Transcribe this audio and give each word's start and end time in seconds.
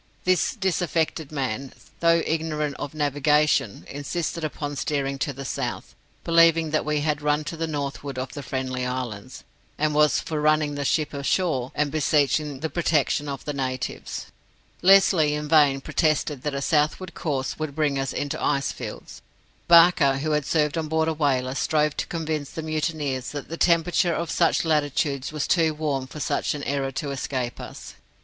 This 0.23 0.55
disaffected 0.55 1.31
man, 1.31 1.73
though 1.99 2.23
ignorant 2.25 2.75
of 2.79 2.95
navigation, 2.95 3.85
insisted 3.87 4.43
upon 4.43 4.75
steering 4.75 5.19
to 5.19 5.31
the 5.31 5.45
south, 5.45 5.93
believing 6.23 6.71
that 6.71 6.83
we 6.83 7.01
had 7.01 7.21
run 7.21 7.43
to 7.43 7.55
the 7.55 7.67
northward 7.67 8.17
of 8.17 8.31
the 8.33 8.41
Friendly 8.41 8.83
Islands, 8.83 9.43
and 9.77 9.93
was 9.93 10.19
for 10.19 10.41
running 10.41 10.73
the 10.73 10.85
ship 10.85 11.13
ashore 11.13 11.71
and 11.75 11.91
beseeching 11.91 12.61
the 12.61 12.67
protection 12.71 13.29
of 13.29 13.45
the 13.45 13.53
natives. 13.53 14.25
Lesly 14.81 15.33
in 15.35 15.47
vain 15.47 15.81
protested 15.81 16.41
that 16.41 16.55
a 16.55 16.63
southward 16.63 17.13
course 17.13 17.59
would 17.59 17.75
bring 17.75 17.99
us 17.99 18.11
into 18.11 18.39
icefields. 18.43 19.21
Barker, 19.67 20.17
who 20.17 20.31
had 20.31 20.47
served 20.47 20.79
on 20.79 20.87
board 20.87 21.09
a 21.09 21.13
whaler, 21.13 21.53
strove 21.53 21.95
to 21.97 22.07
convince 22.07 22.49
the 22.49 22.63
mutineers 22.63 23.29
that 23.33 23.49
the 23.49 23.55
temperature 23.55 24.15
of 24.15 24.31
such 24.31 24.65
latitudes 24.65 25.31
was 25.31 25.45
too 25.45 25.75
warm 25.75 26.07
for 26.07 26.19
such 26.19 26.55
an 26.55 26.63
error 26.63 26.91
to 26.93 27.11
escape 27.11 27.59
us. 27.59 27.93